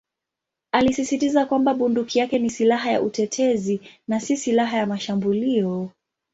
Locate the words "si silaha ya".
4.19-4.85